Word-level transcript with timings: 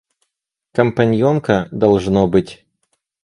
Компаньонка, 0.71 1.69
должно 1.71 2.17
быть. 2.27 2.65